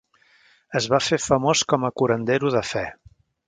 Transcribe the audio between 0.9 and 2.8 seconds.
va fer famós com a curandero de